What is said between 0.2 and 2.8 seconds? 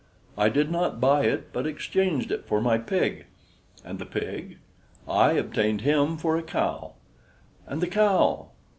"I did not buy it, but exchanged it for my